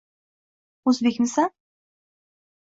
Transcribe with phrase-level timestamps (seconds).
[0.93, 1.55] «O‘zbekmisan?!»